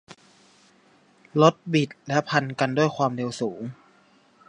[1.41, 3.61] รถบิดและพันกันด้วยความเร็วสูง